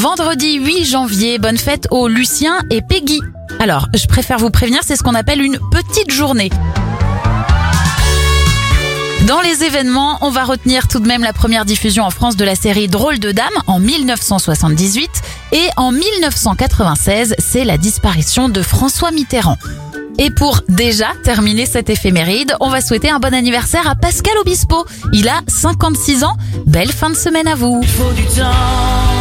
[0.00, 3.20] Vendredi 8 janvier, bonne fête aux Lucien et Peggy.
[3.58, 6.48] Alors, je préfère vous prévenir, c'est ce qu'on appelle une petite journée.
[9.26, 12.46] Dans les événements, on va retenir tout de même la première diffusion en France de
[12.46, 15.10] la série Drôle de Dame en 1978
[15.52, 19.58] et en 1996, c'est la disparition de François Mitterrand.
[20.16, 24.86] Et pour déjà terminer cette éphéméride, on va souhaiter un bon anniversaire à Pascal Obispo.
[25.12, 26.38] Il a 56 ans.
[26.66, 27.80] Belle fin de semaine à vous.
[27.82, 29.19] Il faut du temps